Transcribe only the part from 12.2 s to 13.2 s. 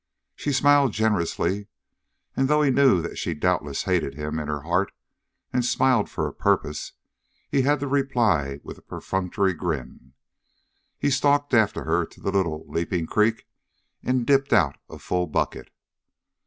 little leaping